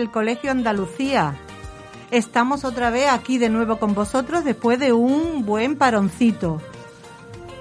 Del 0.00 0.10
Colegio 0.10 0.50
Andalucía. 0.50 1.36
Estamos 2.10 2.64
otra 2.64 2.88
vez 2.88 3.08
aquí 3.10 3.36
de 3.36 3.50
nuevo 3.50 3.78
con 3.78 3.92
vosotros 3.92 4.44
después 4.44 4.78
de 4.78 4.94
un 4.94 5.44
buen 5.44 5.76
paroncito. 5.76 6.58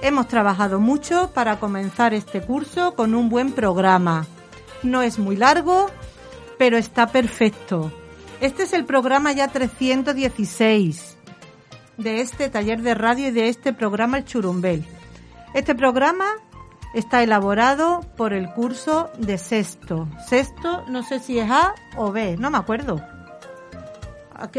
Hemos 0.02 0.30
trabajado 0.30 0.80
mucho 0.80 1.31
para 1.33 1.59
comenzar 1.59 2.13
este 2.13 2.41
curso 2.41 2.95
con 2.95 3.13
un 3.13 3.27
buen 3.27 3.52
programa. 3.52 4.25
No 4.83 5.02
es 5.02 5.19
muy 5.19 5.36
largo, 5.36 5.88
pero 6.58 6.77
está 6.77 7.08
perfecto. 7.08 7.91
Este 8.39 8.64
es 8.64 8.71
el 8.71 8.86
programa 8.86 9.33
ya 9.33 9.49
316 9.49 11.17
de 11.97 12.21
este 12.21 12.47
taller 12.47 12.81
de 12.81 12.95
radio 12.95 13.27
y 13.27 13.31
de 13.31 13.49
este 13.49 13.73
programa 13.73 14.17
El 14.17 14.23
Churumbel. 14.23 14.86
Este 15.53 15.75
programa 15.75 16.25
está 16.94 17.23
elaborado 17.23 18.02
por 18.18 18.34
el 18.34 18.52
curso 18.54 19.12
de 19.18 19.38
sexto. 19.38 20.08
Sexto, 20.28 20.84
no 20.88 21.04
sé 21.04 21.20
si 21.20 21.40
es 21.40 21.50
A 21.50 21.76
o 21.98 22.12
B, 22.12 22.38
no 22.38 22.50
me 22.50 22.58
acuerdo. 22.58 23.02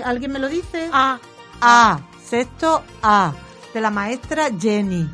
¿Alguien 0.05 0.33
me 0.33 0.39
lo 0.39 0.49
dice? 0.49 0.91
A. 0.93 1.19
A, 1.61 2.01
sexto 2.25 2.83
A, 3.03 3.33
de 3.75 3.81
la 3.81 3.91
maestra 3.91 4.49
Jenny. 4.59 5.11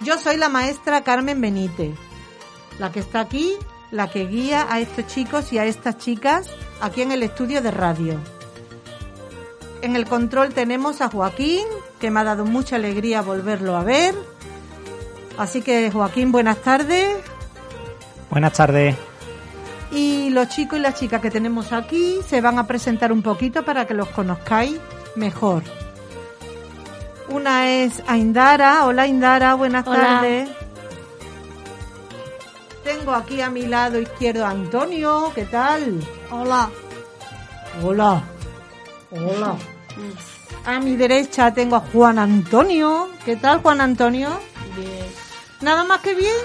Yo 0.00 0.18
soy 0.18 0.36
la 0.36 0.48
maestra 0.48 1.02
Carmen 1.02 1.40
Benítez, 1.40 1.96
la 2.78 2.92
que 2.92 3.00
está 3.00 3.20
aquí, 3.20 3.52
la 3.90 4.08
que 4.08 4.26
guía 4.26 4.66
a 4.70 4.80
estos 4.80 5.06
chicos 5.06 5.52
y 5.52 5.58
a 5.58 5.64
estas 5.64 5.98
chicas 5.98 6.48
aquí 6.80 7.02
en 7.02 7.12
el 7.12 7.22
estudio 7.22 7.62
de 7.62 7.70
radio. 7.70 8.20
En 9.82 9.96
el 9.96 10.06
control 10.06 10.52
tenemos 10.54 11.00
a 11.00 11.08
Joaquín, 11.08 11.66
que 12.00 12.10
me 12.10 12.20
ha 12.20 12.24
dado 12.24 12.44
mucha 12.44 12.76
alegría 12.76 13.22
volverlo 13.22 13.76
a 13.76 13.84
ver 13.84 14.14
Así 15.38 15.62
que 15.62 15.90
Joaquín, 15.92 16.32
buenas 16.32 16.58
tardes. 16.58 17.16
Buenas 18.28 18.52
tardes. 18.54 18.96
Y 19.92 20.30
los 20.30 20.48
chicos 20.48 20.80
y 20.80 20.82
las 20.82 20.96
chicas 20.96 21.22
que 21.22 21.30
tenemos 21.30 21.72
aquí 21.72 22.18
se 22.26 22.40
van 22.40 22.58
a 22.58 22.66
presentar 22.66 23.12
un 23.12 23.22
poquito 23.22 23.64
para 23.64 23.86
que 23.86 23.94
los 23.94 24.08
conozcáis 24.08 24.78
mejor. 25.14 25.62
Una 27.28 27.70
es 27.70 28.02
Aindara. 28.08 28.84
Hola 28.84 29.02
Aindara, 29.02 29.54
buenas 29.54 29.84
tardes. 29.84 30.50
Tengo 32.82 33.12
aquí 33.12 33.40
a 33.40 33.48
mi 33.48 33.66
lado 33.66 34.00
izquierdo 34.00 34.44
a 34.44 34.50
Antonio. 34.50 35.30
¿Qué 35.34 35.44
tal? 35.44 36.00
Hola. 36.32 36.68
Hola. 37.82 38.22
Hola. 39.12 39.56
A 40.66 40.80
mi 40.80 40.96
derecha 40.96 41.54
tengo 41.54 41.76
a 41.76 41.80
Juan 41.80 42.18
Antonio. 42.18 43.08
¿Qué 43.24 43.36
tal 43.36 43.62
Juan 43.62 43.80
Antonio? 43.80 44.30
Bien. 44.76 45.27
¿Nada 45.60 45.84
más 45.84 46.00
que 46.00 46.14
bien? 46.14 46.36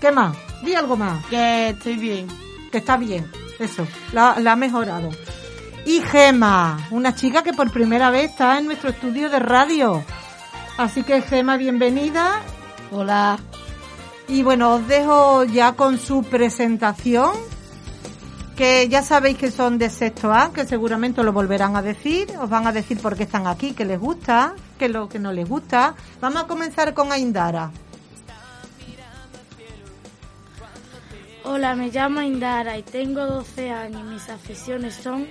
¿Qué 0.00 0.10
más? 0.10 0.36
Di 0.62 0.74
algo 0.74 0.96
más. 0.96 1.24
Que 1.26 1.70
estoy 1.70 1.96
bien. 1.96 2.26
Que 2.72 2.78
está 2.78 2.96
bien. 2.96 3.30
Eso, 3.58 3.86
la, 4.12 4.32
ha 4.32 4.56
mejorado. 4.56 5.10
Y 5.84 6.00
Gema, 6.02 6.88
una 6.90 7.14
chica 7.14 7.42
que 7.42 7.52
por 7.52 7.70
primera 7.70 8.10
vez 8.10 8.30
está 8.30 8.58
en 8.58 8.66
nuestro 8.66 8.90
estudio 8.90 9.30
de 9.30 9.38
radio. 9.38 10.04
Así 10.76 11.04
que 11.04 11.22
Gema, 11.22 11.56
bienvenida. 11.56 12.42
Hola. 12.90 13.38
Y 14.28 14.42
bueno, 14.42 14.74
os 14.74 14.88
dejo 14.88 15.44
ya 15.44 15.74
con 15.74 15.98
su 15.98 16.24
presentación, 16.24 17.32
que 18.56 18.88
ya 18.88 19.02
sabéis 19.02 19.36
que 19.36 19.50
son 19.50 19.76
de 19.76 19.90
sexto 19.90 20.32
A, 20.32 20.50
que 20.52 20.64
seguramente 20.64 21.22
lo 21.22 21.32
volverán 21.32 21.76
a 21.76 21.82
decir, 21.82 22.26
os 22.40 22.48
van 22.48 22.66
a 22.66 22.72
decir 22.72 22.98
por 22.98 23.14
qué 23.14 23.24
están 23.24 23.46
aquí, 23.46 23.72
que 23.72 23.84
les 23.84 24.00
gusta, 24.00 24.54
que 24.78 24.88
lo 24.88 25.08
que 25.08 25.18
no 25.18 25.30
les 25.30 25.46
gusta. 25.46 25.94
Vamos 26.22 26.44
a 26.44 26.46
comenzar 26.46 26.94
con 26.94 27.12
Aindara. 27.12 27.70
Hola, 31.44 31.76
me 31.76 31.90
llamo 31.90 32.22
Indara 32.22 32.76
y 32.76 32.82
tengo 32.82 33.24
12 33.24 33.70
años. 33.70 34.02
Mis 34.04 34.28
aficiones 34.28 34.94
son 34.94 35.28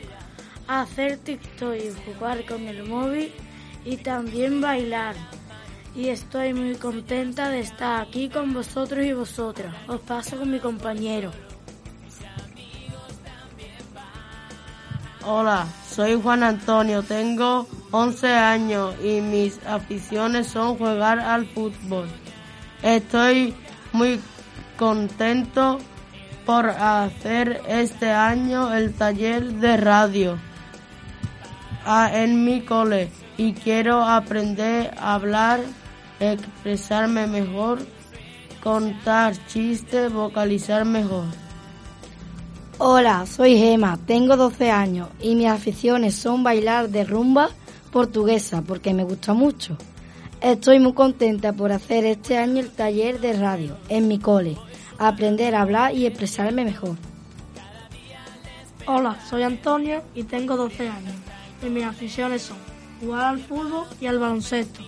hacer 0.68 1.18
TikTok 1.18 1.76
y 1.76 1.92
jugar 2.06 2.46
con 2.46 2.62
el 2.68 2.88
móvil 2.88 3.34
y 3.84 3.98
también 3.98 4.62
bailar. 4.62 5.16
Y 5.94 6.10
estoy 6.10 6.54
muy 6.54 6.76
contenta 6.76 7.50
de 7.50 7.62
estar 7.62 8.02
aquí 8.02 8.30
con 8.30 8.54
vosotros 8.54 9.04
y 9.04 9.14
vosotras. 9.14 9.76
Os 9.88 10.00
paso 10.02 10.38
con 10.38 10.52
mi 10.52 10.60
compañero. 10.60 11.32
Hola, 15.28 15.66
soy 15.90 16.22
Juan 16.22 16.44
Antonio, 16.44 17.02
tengo 17.02 17.66
11 17.90 18.28
años 18.28 18.94
y 19.04 19.22
mis 19.22 19.60
aficiones 19.66 20.46
son 20.46 20.78
jugar 20.78 21.20
al 21.20 21.48
fútbol. 21.48 22.08
Estoy 22.84 23.56
muy 23.92 24.22
contento 24.78 25.80
por 26.46 26.70
hacer 26.70 27.60
este 27.68 28.12
año 28.12 28.72
el 28.72 28.94
taller 28.94 29.54
de 29.54 29.78
radio 29.78 30.38
ah, 31.86 32.12
en 32.14 32.46
mi 32.46 32.62
cole 32.62 33.10
y 33.36 33.54
quiero 33.54 34.04
aprender 34.04 34.94
a 34.96 35.16
hablar, 35.16 35.60
expresarme 36.20 37.26
mejor, 37.26 37.80
contar 38.62 39.34
chistes, 39.48 40.14
vocalizar 40.14 40.86
mejor. 40.86 41.45
Hola, 42.78 43.26
soy 43.26 43.58
Gema, 43.58 43.98
tengo 44.06 44.36
12 44.36 44.70
años 44.70 45.08
y 45.22 45.36
mis 45.36 45.48
aficiones 45.48 46.14
son 46.14 46.44
bailar 46.44 46.90
de 46.90 47.06
rumba 47.06 47.50
portuguesa 47.90 48.64
porque 48.64 48.94
me 48.94 49.06
gusta 49.06 49.34
mucho. 49.34 49.78
Estoy 50.42 50.82
muy 50.82 50.92
contenta 50.92 51.54
por 51.54 51.72
hacer 51.72 52.04
este 52.04 52.38
año 52.38 52.60
el 52.60 52.72
taller 52.72 53.22
de 53.22 53.32
radio 53.32 53.78
en 53.88 54.10
mi 54.10 54.20
cole, 54.20 54.58
aprender 54.98 55.56
a 55.56 55.62
hablar 55.62 55.96
y 55.96 56.06
expresarme 56.06 56.66
mejor. 56.66 56.98
Hola, 58.88 59.24
soy 59.30 59.44
Antonio 59.44 60.04
y 60.14 60.24
tengo 60.24 60.58
12 60.58 60.90
años 60.90 61.16
y 61.66 61.70
mis 61.70 61.86
aficiones 61.86 62.42
son 62.42 62.58
jugar 63.00 63.24
al 63.24 63.40
fútbol 63.40 63.86
y 64.02 64.08
al 64.08 64.20
baloncesto. 64.20 64.82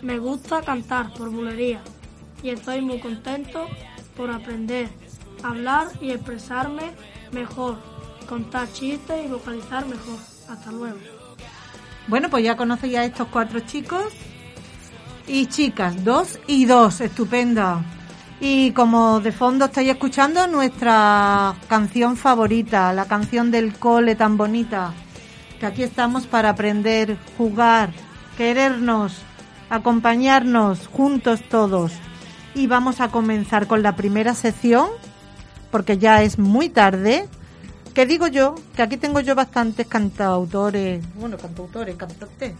Me 0.00 0.20
gusta 0.20 0.62
cantar 0.62 1.12
por 1.12 1.28
bulería 1.28 1.80
y 2.40 2.50
estoy 2.50 2.82
muy 2.82 3.00
contento 3.00 3.66
por 4.16 4.30
aprender 4.30 4.88
hablar 5.42 5.88
y 6.00 6.10
expresarme 6.10 6.92
mejor, 7.32 7.76
contar 8.28 8.72
chistes 8.72 9.24
y 9.24 9.28
vocalizar 9.28 9.86
mejor. 9.86 10.18
Hasta 10.48 10.70
luego. 10.70 10.98
Bueno, 12.08 12.30
pues 12.30 12.44
ya 12.44 12.56
conocéis 12.56 12.96
a 12.96 13.04
estos 13.04 13.28
cuatro 13.28 13.60
chicos 13.60 14.12
y 15.26 15.46
chicas, 15.46 16.04
dos 16.04 16.38
y 16.46 16.64
dos, 16.64 17.00
estupenda. 17.00 17.84
Y 18.40 18.72
como 18.72 19.20
de 19.20 19.32
fondo 19.32 19.64
estáis 19.64 19.88
escuchando 19.90 20.46
nuestra 20.46 21.54
canción 21.68 22.16
favorita, 22.16 22.92
la 22.92 23.06
canción 23.06 23.50
del 23.50 23.78
cole 23.78 24.14
tan 24.14 24.36
bonita, 24.36 24.92
que 25.58 25.66
aquí 25.66 25.82
estamos 25.82 26.26
para 26.26 26.50
aprender, 26.50 27.16
jugar, 27.38 27.90
querernos, 28.36 29.22
acompañarnos 29.70 30.86
juntos 30.86 31.40
todos. 31.48 31.92
Y 32.54 32.66
vamos 32.66 33.00
a 33.00 33.08
comenzar 33.08 33.66
con 33.66 33.82
la 33.82 33.96
primera 33.96 34.34
sección 34.34 34.88
porque 35.76 35.98
ya 35.98 36.22
es 36.22 36.38
muy 36.38 36.70
tarde. 36.70 37.28
Que 37.92 38.06
digo 38.06 38.28
yo, 38.28 38.54
que 38.74 38.80
aquí 38.80 38.96
tengo 38.96 39.20
yo 39.20 39.34
bastantes 39.34 39.86
cantautores, 39.86 41.04
bueno, 41.16 41.36
cantautores, 41.36 41.94
cantantes 41.96 42.54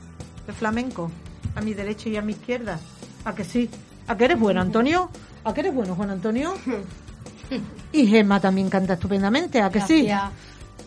de 0.46 0.52
flamenco, 0.52 1.10
a 1.54 1.62
mi 1.62 1.72
derecha 1.72 2.10
y 2.10 2.18
a 2.18 2.20
mi 2.20 2.32
izquierda. 2.32 2.78
¿A 3.24 3.34
que 3.34 3.42
sí? 3.44 3.70
¿A 4.06 4.18
que 4.18 4.26
eres 4.26 4.38
bueno, 4.38 4.60
Antonio? 4.60 5.08
¿A 5.44 5.54
que 5.54 5.60
eres 5.60 5.74
bueno, 5.74 5.94
Juan 5.94 6.10
Antonio? 6.10 6.54
Y 7.92 8.06
Gemma 8.06 8.38
también 8.38 8.68
canta 8.68 8.94
estupendamente, 8.94 9.62
¿a 9.62 9.70
que 9.70 9.80
sí? 9.80 10.08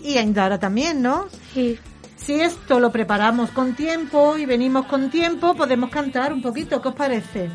Y 0.04 0.18
Aindara 0.18 0.60
también, 0.60 1.02
¿no? 1.02 1.26
Sí. 1.54 1.80
Si 2.26 2.40
esto 2.40 2.80
lo 2.80 2.92
preparamos 2.92 3.50
con 3.52 3.74
tiempo 3.76 4.38
y 4.38 4.46
venimos 4.46 4.86
con 4.86 5.10
tiempo, 5.10 5.56
podemos 5.56 5.90
cantar 5.90 6.34
un 6.34 6.42
poquito. 6.42 6.82
¿Qué 6.82 6.88
os 6.90 6.96
parece? 6.96 7.50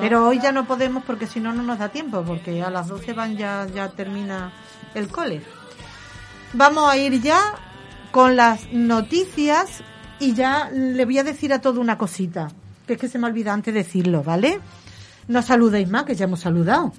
Pero 0.00 0.26
hoy 0.26 0.40
ya 0.40 0.50
no 0.50 0.66
podemos 0.66 1.04
porque 1.04 1.26
si 1.26 1.40
no, 1.40 1.52
no 1.52 1.62
nos 1.62 1.78
da 1.78 1.88
tiempo, 1.90 2.24
porque 2.26 2.62
a 2.62 2.70
las 2.70 2.88
12 2.88 3.12
van 3.12 3.36
ya, 3.36 3.66
ya 3.72 3.88
termina 3.90 4.52
el 4.94 5.08
cole. 5.08 5.42
Vamos 6.52 6.90
a 6.90 6.96
ir 6.96 7.20
ya 7.20 7.54
con 8.10 8.34
las 8.34 8.72
noticias 8.72 9.84
y 10.18 10.34
ya 10.34 10.68
le 10.70 11.04
voy 11.04 11.18
a 11.18 11.24
decir 11.24 11.52
a 11.52 11.60
todo 11.60 11.80
una 11.80 11.96
cosita, 11.96 12.48
que 12.86 12.94
es 12.94 12.98
que 12.98 13.08
se 13.08 13.18
me 13.18 13.28
olvida 13.28 13.52
antes 13.52 13.72
decirlo, 13.72 14.24
¿vale? 14.24 14.58
No 15.28 15.42
saludéis 15.42 15.88
más, 15.88 16.04
que 16.04 16.16
ya 16.16 16.24
hemos 16.24 16.40
saludado. 16.40 16.92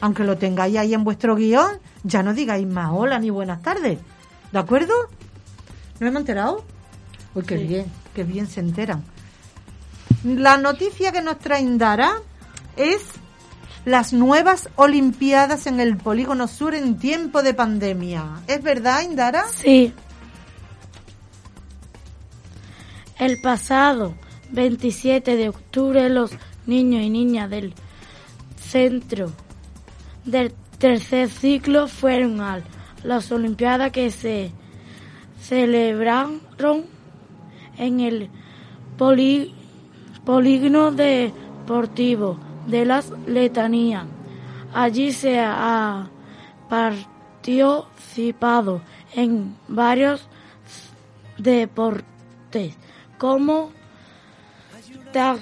Aunque 0.00 0.24
lo 0.24 0.38
tengáis 0.38 0.78
ahí 0.78 0.94
en 0.94 1.04
vuestro 1.04 1.36
guion, 1.36 1.78
ya 2.04 2.22
no 2.22 2.32
digáis 2.32 2.66
más 2.66 2.90
hola 2.92 3.18
ni 3.18 3.28
buenas 3.28 3.60
tardes. 3.60 3.98
¿De 4.50 4.58
acuerdo? 4.58 4.94
¿No 6.00 6.06
hemos 6.06 6.20
enterado? 6.20 6.64
Uy, 7.34 7.44
qué 7.44 7.56
bien, 7.56 7.86
qué 8.14 8.24
bien 8.24 8.46
se 8.46 8.60
enteran. 8.60 9.04
La 10.24 10.56
noticia 10.56 11.12
que 11.12 11.20
nos 11.20 11.38
trae 11.38 11.60
Indara 11.60 12.14
es 12.76 13.02
las 13.84 14.14
nuevas 14.14 14.70
Olimpiadas 14.76 15.66
en 15.66 15.78
el 15.78 15.98
Polígono 15.98 16.48
Sur 16.48 16.74
en 16.74 16.98
tiempo 16.98 17.42
de 17.42 17.52
pandemia. 17.52 18.40
¿Es 18.46 18.62
verdad, 18.62 19.02
Indara? 19.02 19.44
Sí. 19.48 19.92
El 23.18 23.38
pasado 23.42 24.14
27 24.52 25.36
de 25.36 25.50
octubre 25.50 26.08
los 26.08 26.30
niños 26.66 27.02
y 27.02 27.10
niñas 27.10 27.50
del 27.50 27.74
centro 28.58 29.30
del 30.24 30.52
tercer 30.78 31.28
ciclo 31.28 31.88
fueron 31.88 32.40
a 32.40 32.62
las 33.02 33.30
Olimpiadas 33.32 33.92
que 33.92 34.10
se 34.10 34.52
celebraron 35.40 36.40
en 37.78 38.00
el 38.00 38.30
poli- 38.98 39.54
polígono 40.24 40.90
deportivo 40.92 42.38
de 42.66 42.84
las 42.84 43.10
Letanías. 43.26 44.04
Allí 44.72 45.12
se 45.12 45.40
ha 45.40 46.08
participado 46.68 48.80
en 49.14 49.56
varios 49.68 50.28
deportes 51.38 52.76
como 53.18 53.72
ta- 55.12 55.38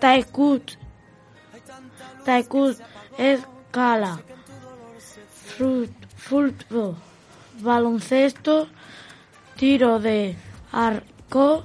taekwondo, 0.00 0.64
taekwondo, 2.24 2.78
escala, 3.16 4.20
fut- 5.56 6.03
fútbol, 6.28 6.96
baloncesto, 7.60 8.66
tiro 9.56 10.00
de 10.00 10.36
arco, 10.72 11.64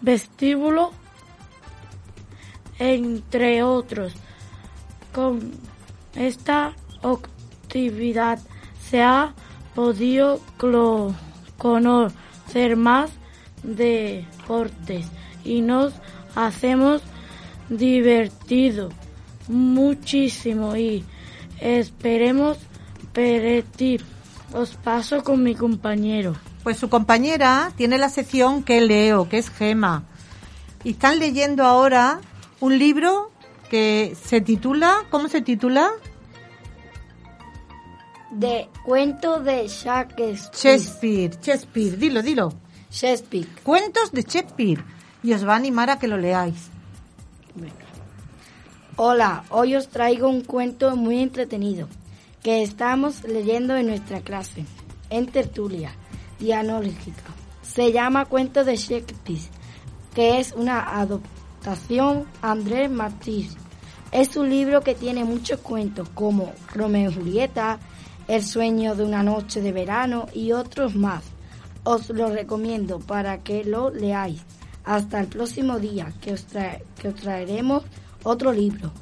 vestíbulo, 0.00 0.92
entre 2.78 3.62
otros. 3.62 4.14
Con 5.12 5.52
esta 6.14 6.72
actividad 7.02 8.38
se 8.88 9.02
ha 9.02 9.34
podido 9.74 10.40
conocer 11.58 12.76
más 12.76 13.10
deportes 13.62 15.06
y 15.44 15.60
nos 15.60 15.92
hacemos 16.34 17.02
divertido 17.68 18.88
muchísimo 19.50 20.76
y 20.76 21.04
esperemos 21.60 22.58
repetir. 23.12 24.04
Os 24.52 24.70
paso 24.74 25.22
con 25.22 25.42
mi 25.42 25.54
compañero. 25.54 26.34
Pues 26.62 26.76
su 26.76 26.88
compañera 26.88 27.72
tiene 27.76 27.98
la 27.98 28.08
sección 28.08 28.62
que 28.62 28.80
leo, 28.80 29.28
que 29.28 29.38
es 29.38 29.48
Gema. 29.50 30.04
Y 30.82 30.90
están 30.90 31.18
leyendo 31.18 31.64
ahora 31.64 32.20
un 32.58 32.78
libro 32.78 33.30
que 33.70 34.16
se 34.20 34.40
titula, 34.40 35.06
¿cómo 35.10 35.28
se 35.28 35.40
titula? 35.40 35.90
De 38.30 38.68
cuento 38.84 39.40
de 39.40 39.68
Shakespeare. 39.68 40.38
Shakespeare, 40.52 41.36
Shakespeare, 41.40 41.96
dilo, 41.96 42.22
dilo. 42.22 42.52
Shakespeare. 42.90 43.46
Cuentos 43.62 44.12
de 44.12 44.22
Shakespeare. 44.22 44.84
Y 45.22 45.32
os 45.32 45.46
va 45.46 45.52
a 45.54 45.56
animar 45.56 45.90
a 45.90 45.98
que 45.98 46.08
lo 46.08 46.16
leáis. 46.16 46.70
Hola, 49.02 49.44
hoy 49.48 49.76
os 49.76 49.88
traigo 49.88 50.28
un 50.28 50.42
cuento 50.42 50.94
muy 50.94 51.20
entretenido 51.20 51.88
que 52.42 52.62
estamos 52.62 53.24
leyendo 53.24 53.74
en 53.74 53.86
nuestra 53.86 54.20
clase, 54.20 54.66
en 55.08 55.26
tertulia 55.26 55.94
dianológica. 56.38 57.32
Se 57.62 57.92
llama 57.92 58.26
Cuento 58.26 58.62
de 58.62 58.76
Shakespeare, 58.76 59.40
que 60.14 60.38
es 60.38 60.52
una 60.52 61.00
adaptación 61.00 62.26
Andrés 62.42 62.90
Martí. 62.90 63.48
Es 64.12 64.36
un 64.36 64.50
libro 64.50 64.82
que 64.82 64.94
tiene 64.94 65.24
muchos 65.24 65.60
cuentos 65.60 66.10
como 66.10 66.52
Romeo 66.74 67.10
y 67.10 67.14
Julieta, 67.14 67.78
El 68.28 68.44
sueño 68.44 68.94
de 68.96 69.04
una 69.04 69.22
noche 69.22 69.62
de 69.62 69.72
verano 69.72 70.26
y 70.34 70.52
otros 70.52 70.94
más. 70.94 71.24
Os 71.84 72.10
lo 72.10 72.28
recomiendo 72.28 72.98
para 72.98 73.38
que 73.38 73.64
lo 73.64 73.88
leáis. 73.88 74.42
Hasta 74.84 75.20
el 75.20 75.28
próximo 75.28 75.78
día 75.78 76.12
que 76.20 76.34
os, 76.34 76.44
que 76.44 77.08
os 77.08 77.14
traeremos 77.14 77.84
otro 78.22 78.52
libro. 78.52 78.92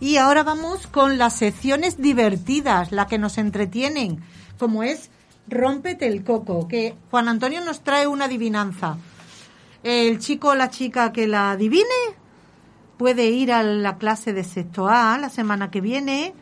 Y 0.00 0.16
ahora 0.16 0.42
vamos 0.42 0.86
con 0.86 1.16
las 1.16 1.36
secciones 1.36 1.96
divertidas, 1.96 2.90
las 2.90 3.06
que 3.06 3.18
nos 3.18 3.38
entretienen, 3.38 4.20
como 4.58 4.82
es 4.82 5.10
Rómpete 5.48 6.06
el 6.06 6.24
coco, 6.24 6.68
que 6.68 6.94
Juan 7.10 7.28
Antonio 7.28 7.60
nos 7.64 7.82
trae 7.82 8.06
una 8.06 8.26
adivinanza. 8.26 8.96
El 9.82 10.18
chico 10.18 10.48
o 10.48 10.54
la 10.54 10.70
chica 10.70 11.12
que 11.12 11.26
la 11.26 11.52
adivine 11.52 11.84
puede 12.96 13.26
ir 13.26 13.52
a 13.52 13.62
la 13.64 13.98
clase 13.98 14.32
de 14.32 14.44
sexto 14.44 14.88
A 14.88 15.18
la 15.18 15.28
semana 15.28 15.70
que 15.70 15.80
viene 15.80 16.34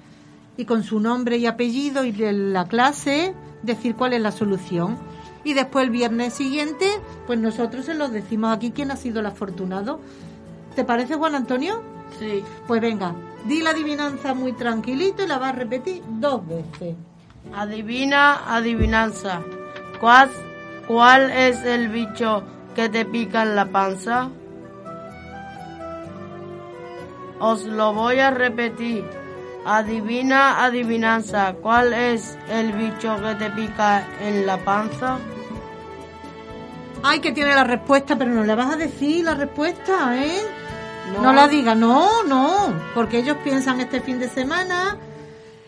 y 0.59 0.67
con 0.67 0.85
su 0.85 1.01
nombre 1.01 1.39
y 1.39 1.47
apellido 1.47 2.05
y 2.05 2.13
la 2.13 2.67
clase 2.67 3.35
decir 3.63 3.95
cuál 3.95 4.13
es 4.13 4.21
la 4.21 4.33
solución. 4.33 4.99
Y 5.43 5.55
después 5.55 5.85
el 5.85 5.91
viernes 5.91 6.35
siguiente, 6.35 6.87
pues 7.27 7.39
nosotros 7.39 7.87
se 7.87 7.95
los 7.95 8.13
decimos 8.13 8.55
aquí 8.55 8.73
quién 8.73 8.91
ha 8.91 8.97
sido 8.97 9.21
el 9.21 9.27
afortunado. 9.27 10.01
¿Te 10.75 10.85
parece, 10.85 11.17
Juan 11.17 11.35
Antonio? 11.35 11.83
Sí. 12.19 12.45
Pues 12.67 12.81
venga, 12.81 13.15
di 13.45 13.61
la 13.61 13.71
adivinanza 13.71 14.35
muy 14.35 14.53
tranquilito 14.53 15.23
y 15.23 15.27
la 15.27 15.39
vas 15.39 15.51
a 15.51 15.57
repetir 15.57 16.03
dos 16.07 16.47
veces. 16.47 16.97
Adivina, 17.55 18.55
adivinanza. 18.55 19.41
¿Cuál, 20.01 20.31
¿Cuál 20.87 21.31
es 21.31 21.63
el 21.65 21.89
bicho 21.89 22.43
que 22.75 22.89
te 22.89 23.05
pica 23.05 23.43
en 23.43 23.57
la 23.57 23.67
panza? 23.67 24.29
Os 27.41 27.65
lo 27.65 27.93
voy 27.95 28.21
a 28.21 28.31
repetir. 28.31 29.05
Adivina, 29.65 30.65
adivinanza. 30.65 31.55
¿Cuál 31.55 31.93
es 31.93 32.39
el 32.49 32.73
bicho 32.73 33.17
que 33.23 33.35
te 33.35 33.51
pica 33.51 34.07
en 34.21 34.47
la 34.47 34.59
panza? 34.59 35.19
Ay, 37.03 37.21
que 37.21 37.33
tiene 37.33 37.55
la 37.55 37.65
respuesta, 37.65 38.17
pero 38.17 38.31
no 38.31 38.45
le 38.45 38.55
vas 38.55 38.75
a 38.75 38.77
decir 38.77 39.25
la 39.25 39.35
respuesta, 39.35 40.23
¿eh? 40.23 40.41
No, 41.21 41.33
la 41.33 41.49
diga, 41.49 41.75
no, 41.75 42.23
no, 42.25 42.73
porque 42.95 43.19
ellos 43.19 43.37
piensan 43.43 43.81
este 43.81 44.01
fin 44.01 44.21
de 44.21 44.29
semana 44.29 44.97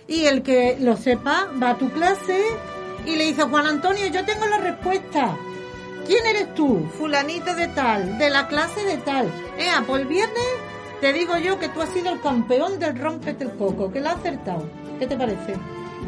y 0.06 0.26
el 0.26 0.42
que 0.42 0.76
lo 0.80 0.96
sepa 0.96 1.48
va 1.60 1.70
a 1.70 1.78
tu 1.78 1.90
clase 1.90 2.42
y 3.04 3.16
le 3.16 3.24
dice, 3.24 3.42
Juan 3.42 3.66
Antonio, 3.66 4.06
yo 4.06 4.24
tengo 4.24 4.46
la 4.46 4.58
respuesta. 4.58 5.36
¿Quién 6.06 6.26
eres 6.26 6.54
tú? 6.54 6.86
Fulanito 6.98 7.54
de 7.54 7.68
tal, 7.68 8.18
de 8.18 8.30
la 8.30 8.46
clase 8.48 8.84
de 8.84 8.98
tal. 8.98 9.26
Eh, 9.58 9.70
pues 9.86 10.02
el 10.02 10.08
viernes 10.08 10.46
te 11.00 11.12
digo 11.12 11.36
yo 11.36 11.58
que 11.58 11.68
tú 11.68 11.80
has 11.82 11.88
sido 11.88 12.12
el 12.12 12.20
campeón 12.20 12.78
del 12.78 12.96
rompete 12.96 13.44
el 13.44 13.50
coco, 13.56 13.90
que 13.90 14.00
lo 14.00 14.10
has 14.10 14.16
acertado. 14.16 14.64
¿Qué 14.98 15.06
te 15.08 15.16
parece? 15.16 15.56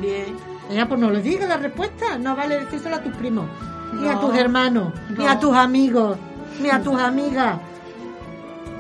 Bien. 0.01 0.37
Ya, 0.71 0.87
pues 0.87 1.01
no 1.01 1.11
le 1.11 1.21
digas 1.21 1.49
la 1.49 1.57
respuesta. 1.57 2.17
No 2.19 2.37
vale 2.37 2.61
decírselo 2.61 2.97
a 2.97 3.03
tus 3.03 3.13
primos, 3.17 3.47
ni 3.93 4.09
a 4.09 4.19
tus 4.21 4.37
hermanos, 4.37 4.93
ni 5.17 5.27
a 5.27 5.39
tus 5.39 5.55
amigos, 5.55 6.17
ni 6.61 6.71
a 6.71 6.81
tus 6.81 6.99
amigas. 7.01 7.59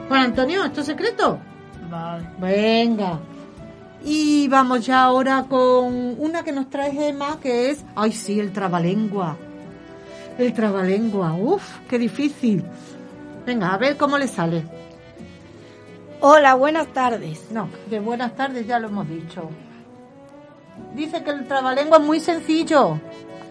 Juan 0.08 0.22
Antonio, 0.22 0.64
¿esto 0.64 0.80
es 0.80 0.86
secreto? 0.86 1.38
Vale. 1.90 2.26
Venga. 2.38 3.18
Y 4.04 4.48
vamos 4.48 4.84
ya 4.84 5.04
ahora 5.04 5.44
con 5.48 6.16
una 6.20 6.42
que 6.42 6.52
nos 6.52 6.68
trae 6.68 6.92
Gemma, 6.92 7.38
que 7.40 7.70
es, 7.70 7.84
ay 7.96 8.12
sí, 8.12 8.38
el 8.38 8.52
trabalengua. 8.52 9.36
El 10.38 10.52
trabalengua, 10.52 11.32
uf, 11.34 11.78
qué 11.88 11.98
difícil. 11.98 12.64
Venga, 13.46 13.72
a 13.72 13.78
ver 13.78 13.96
cómo 13.96 14.18
le 14.18 14.28
sale. 14.28 14.64
Hola, 16.20 16.54
buenas 16.54 16.88
tardes. 16.88 17.50
No, 17.50 17.68
de 17.88 18.00
buenas 18.00 18.34
tardes 18.34 18.66
ya 18.66 18.78
lo 18.78 18.88
hemos 18.88 19.08
dicho. 19.08 19.48
Dice 20.94 21.22
que 21.22 21.30
el 21.30 21.46
trabalengua 21.46 21.98
es 21.98 22.04
muy 22.04 22.20
sencillo. 22.20 22.98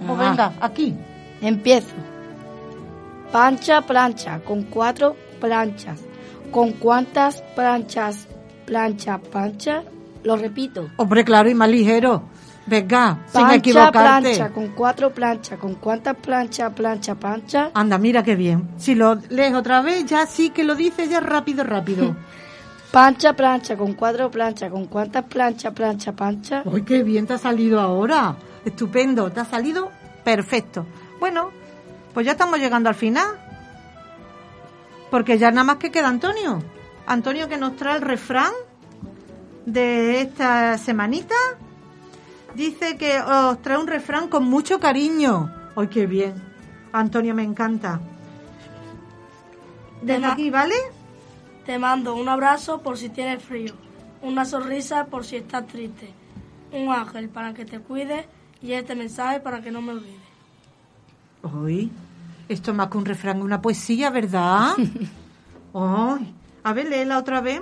Pues 0.06 0.20
Ajá. 0.20 0.30
venga, 0.30 0.54
aquí. 0.60 0.96
Empiezo. 1.42 1.96
Pancha, 3.32 3.82
plancha, 3.82 4.40
con 4.40 4.64
cuatro 4.64 5.16
planchas. 5.40 6.00
¿Con 6.54 6.74
cuántas 6.74 7.42
planchas 7.56 8.28
plancha, 8.68 9.18
pancha? 9.18 9.84
Lo 10.24 10.38
repito. 10.38 10.88
Hombre, 10.98 11.26
claro, 11.26 11.50
y 11.50 11.56
más 11.56 11.68
ligero. 11.68 12.30
Venga, 12.68 13.26
sin 13.28 13.50
equivocarte. 13.50 14.00
plancha, 14.00 14.50
con 14.50 14.68
cuatro 14.68 15.12
planchas. 15.12 15.58
¿Con 15.58 15.74
cuántas 15.74 16.16
planchas, 16.16 16.72
plancha, 16.74 17.16
pancha? 17.16 17.72
Anda, 17.74 17.98
mira 17.98 18.22
qué 18.22 18.36
bien. 18.36 18.70
Si 18.78 18.94
lo 18.94 19.16
lees 19.30 19.56
otra 19.56 19.82
vez, 19.82 20.06
ya 20.06 20.28
sí 20.28 20.52
que 20.52 20.64
lo 20.64 20.76
dices 20.76 21.10
ya 21.10 21.20
rápido, 21.20 21.64
rápido. 21.64 22.16
Pancha, 22.92 23.34
plancha, 23.34 23.76
con 23.76 23.94
cuatro 23.94 24.30
planchas. 24.30 24.70
¿Con 24.70 24.86
cuántas 24.86 25.26
planchas, 25.26 25.74
plancha, 25.74 26.12
pancha? 26.12 26.62
¡Ay, 26.72 26.84
qué 26.84 27.02
bien 27.02 27.26
te 27.26 27.34
ha 27.34 27.40
salido 27.40 27.82
ahora! 27.82 28.36
Estupendo, 28.64 29.32
te 29.32 29.40
ha 29.40 29.46
salido 29.46 29.90
perfecto. 30.24 30.86
Bueno, 31.20 31.50
pues 32.14 32.28
ya 32.28 32.34
estamos 32.34 32.60
llegando 32.60 32.90
al 32.90 32.96
final. 32.96 33.43
Porque 35.14 35.38
ya 35.38 35.52
nada 35.52 35.64
más 35.64 35.76
que 35.76 35.92
queda 35.92 36.08
Antonio. 36.08 36.64
Antonio 37.06 37.48
que 37.48 37.56
nos 37.56 37.76
trae 37.76 37.98
el 37.98 38.02
refrán 38.02 38.52
de 39.64 40.22
esta 40.22 40.80
semanita. 40.80 41.36
Dice 42.56 42.98
que 42.98 43.22
os 43.22 43.62
trae 43.62 43.78
un 43.78 43.86
refrán 43.86 44.28
con 44.28 44.44
mucho 44.46 44.80
cariño. 44.80 45.54
¡Ay, 45.76 45.88
qué 45.90 46.08
bien! 46.08 46.34
Antonio, 46.92 47.36
me 47.36 47.44
encanta. 47.44 48.02
Desde 50.02 50.26
aquí, 50.26 50.50
¿vale? 50.50 50.74
Te 51.64 51.78
mando 51.78 52.16
un 52.16 52.28
abrazo 52.28 52.82
por 52.82 52.98
si 52.98 53.10
tienes 53.10 53.44
frío, 53.44 53.76
una 54.24 54.46
sonrisa 54.46 55.06
por 55.06 55.26
si 55.26 55.36
estás 55.36 55.68
triste, 55.68 56.12
un 56.72 56.92
ángel 56.92 57.30
para 57.30 57.54
que 57.54 57.66
te 57.66 57.80
cuide 57.80 58.26
y 58.64 58.72
este 58.72 58.96
mensaje 58.96 59.42
para 59.42 59.62
que 59.62 59.70
no 59.70 59.80
me 59.80 59.92
olvides. 59.92 60.18
Hoy, 61.44 61.92
esto 62.48 62.72
es 62.72 62.78
más 62.78 62.88
que 62.90 62.98
un 62.98 63.06
refrán, 63.06 63.42
una 63.42 63.62
poesía, 63.62 64.10
¿verdad? 64.10 64.74
Ay, 65.74 66.36
a 66.64 66.74
ver, 66.74 66.90
léela 66.90 67.18
otra 67.18 67.42
vez. 67.42 67.62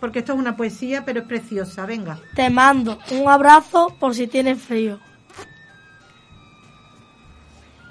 Porque 0.00 0.18
esto 0.18 0.32
es 0.32 0.38
una 0.40 0.56
poesía, 0.56 1.04
pero 1.04 1.20
es 1.20 1.26
preciosa. 1.26 1.86
Venga. 1.86 2.18
Te 2.34 2.50
mando 2.50 2.98
un 3.12 3.28
abrazo 3.28 3.94
por 4.00 4.16
si 4.16 4.26
tienes 4.26 4.60
frío, 4.60 4.98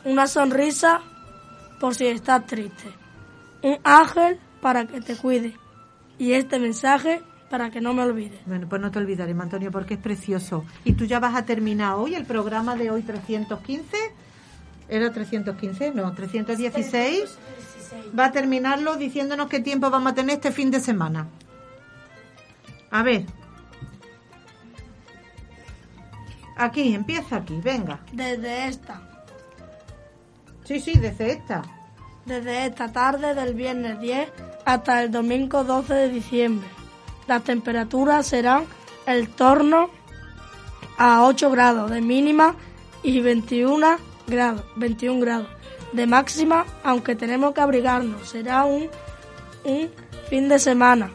una 0.04 0.28
sonrisa 0.28 1.02
por 1.80 1.96
si 1.96 2.08
estás 2.08 2.46
triste, 2.46 2.92
un 3.64 3.78
ángel 3.84 4.40
para 4.62 4.86
que 4.86 5.00
te 5.00 5.16
cuide 5.16 5.56
y 6.18 6.34
este 6.34 6.60
mensaje 6.60 7.22
para 7.50 7.70
que 7.70 7.82
no 7.82 7.94
me 7.94 8.04
olvides. 8.04 8.40
Bueno, 8.46 8.68
pues 8.70 8.82
no 8.82 8.92
te 8.92 9.00
olvidaremos, 9.00 9.44
Antonio, 9.44 9.72
porque 9.72 9.96
es 9.96 10.00
precioso. 10.00 10.66
Y 10.84 10.94
tú 10.94 11.06
ya 11.06 11.20
vas 11.20 11.36
a 11.36 11.46
terminar 11.46 11.96
hoy 11.96 12.16
el 12.16 12.26
programa 12.26 12.76
de 12.76 12.92
hoy 12.92 13.04
315. 13.04 13.98
¿Era 14.92 15.12
315? 15.12 15.92
No, 15.96 16.14
316. 16.14 17.38
Va 18.18 18.26
a 18.26 18.32
terminarlo 18.32 18.98
diciéndonos 18.98 19.48
qué 19.48 19.62
tiempo 19.62 19.90
vamos 19.90 20.12
a 20.12 20.16
tener 20.16 20.36
este 20.36 20.52
fin 20.52 20.70
de 20.70 20.80
semana. 20.82 21.28
A 22.92 23.02
ver. 23.02 23.26
Aquí, 26.58 26.94
empieza 26.94 27.38
aquí, 27.38 27.60
venga. 27.64 28.02
Desde 28.12 28.68
esta, 28.68 29.02
Sí, 30.66 30.80
sí, 30.80 30.94
desde 31.00 31.32
esta. 31.32 31.64
desde 32.26 32.66
esta 32.68 32.92
tarde 32.92 33.34
del 33.34 33.56
viernes 33.56 34.00
10 34.00 34.30
hasta 34.66 35.02
el 35.04 35.10
domingo 35.12 35.64
12 35.64 35.94
de 35.94 36.10
diciembre. 36.10 36.68
Las 37.28 37.44
temperaturas 37.44 38.28
serán 38.28 38.66
el 39.08 39.30
torno 39.30 39.90
a 40.98 41.24
8 41.24 41.50
grados 41.50 41.90
de 41.92 42.02
mínima 42.02 42.56
y 43.04 43.22
21 43.22 44.11
grados, 44.28 44.64
21 44.76 45.20
grados 45.20 45.48
de 45.94 46.08
máxima, 46.08 46.66
aunque 46.84 47.16
tenemos 47.16 47.54
que 47.54 47.62
abrigarnos. 47.62 48.30
Será 48.30 48.64
un, 48.64 48.90
un 49.64 49.90
fin 50.30 50.50
de 50.50 50.60
semana 50.60 51.12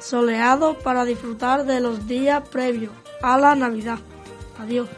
soleado 0.00 0.78
para 0.78 1.04
disfrutar 1.04 1.64
de 1.64 1.80
los 1.80 2.06
días 2.06 2.46
previos 2.48 2.92
a 3.22 3.38
la 3.38 3.54
Navidad. 3.54 3.98
Adiós. 4.58 4.88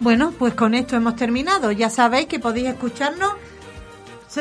Bueno, 0.00 0.32
pues 0.38 0.54
con 0.54 0.74
esto 0.74 0.96
hemos 0.96 1.16
terminado. 1.16 1.72
Ya 1.72 1.90
sabéis 1.90 2.26
que 2.26 2.38
podéis 2.38 2.68
escucharnos. 2.68 3.32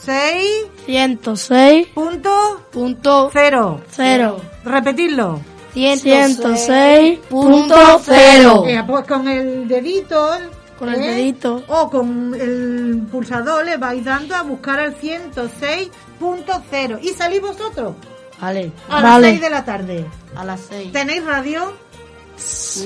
106 0.06 0.68
106 0.86 1.88
punto 1.94 2.62
Punto 2.72 3.30
cero. 3.34 3.82
0. 3.90 4.40
Repetidlo. 4.64 5.42
106.0. 5.74 8.68
Eh, 8.68 8.84
pues 8.88 9.06
con 9.06 9.28
el 9.28 9.68
dedito. 9.68 10.30
Con 10.78 10.90
el 10.90 11.02
¿eh? 11.02 11.08
dedito. 11.16 11.64
O 11.68 11.90
con 11.90 12.34
el 12.36 13.02
pulsador 13.12 13.66
le 13.66 13.78
vais 13.78 14.04
dando 14.04 14.36
a 14.36 14.44
buscar 14.44 14.80
al 14.80 14.96
106.0. 14.96 17.00
Y 17.02 17.10
salís 17.10 17.42
vosotros 17.42 17.96
Vale. 18.40 18.72
a 18.90 19.02
Vale. 19.02 19.22
las 19.22 19.30
6 19.32 19.42
de 19.42 19.50
la 19.50 19.66
tarde. 19.66 20.06
A 20.36 20.46
las 20.46 20.62
6. 20.70 20.92
¿Tenéis 20.92 21.26
radio? 21.26 21.74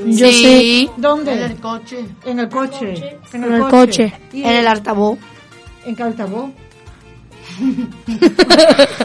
Yo 0.06 0.28
sí. 0.32 0.90
¿Dónde? 0.98 1.34
En 1.34 1.40
el 1.44 1.60
coche. 1.60 2.06
En 2.26 2.40
el 2.40 2.48
coche. 2.50 3.20
En 3.34 3.44
En 3.44 3.54
el 3.54 3.68
coche. 3.68 4.14
¿Y 4.32 4.44
En 4.44 4.50
el 4.50 4.68
altavoz. 4.68 5.20
¿En 5.86 5.96
qué 5.96 6.04
altavoz? 6.04 6.52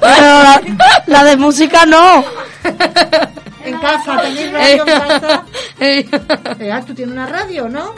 La, 0.00 0.60
la 1.06 1.25
de 1.25 1.36
música 1.36 1.84
no. 1.86 2.25
En 3.64 3.78
casa, 3.78 4.20
¿tenéis 4.22 4.52
radio 4.52 4.76
en 4.76 4.84
casa? 4.86 5.44
Eh, 5.80 6.08
ah, 6.72 6.82
tú 6.86 6.94
tienes 6.94 7.12
una 7.12 7.26
radio, 7.26 7.68
¿no? 7.68 7.92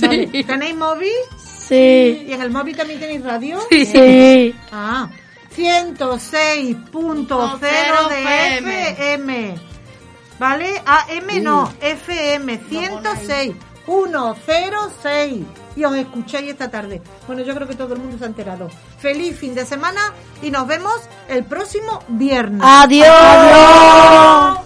Vale. 0.00 0.44
¿Tenéis 0.44 0.76
móvil? 0.76 1.10
Sí. 1.36 2.26
¿Y 2.28 2.32
en 2.32 2.42
el 2.42 2.50
móvil 2.50 2.76
también 2.76 3.00
tenéis 3.00 3.24
radio? 3.24 3.58
Sí. 3.70 4.54
Ah, 4.70 5.08
106.0 5.56 8.08
de 8.08 8.58
FM. 8.58 9.58
¿Vale? 10.38 10.82
AM 10.84 11.42
no, 11.42 11.72
FM 11.80 12.60
106.106. 12.60 15.44
Y 15.76 15.84
os 15.84 15.94
escucháis 15.94 16.48
esta 16.48 16.70
tarde. 16.70 17.02
Bueno, 17.26 17.42
yo 17.42 17.54
creo 17.54 17.68
que 17.68 17.74
todo 17.74 17.94
el 17.94 18.00
mundo 18.00 18.18
se 18.18 18.24
ha 18.24 18.28
enterado. 18.28 18.68
Feliz 18.98 19.38
fin 19.38 19.54
de 19.54 19.64
semana 19.64 20.12
y 20.42 20.50
nos 20.50 20.66
vemos 20.66 20.94
el 21.28 21.44
próximo 21.44 22.02
viernes. 22.08 22.62
Adiós. 22.64 23.06
Adiós. 23.08 24.65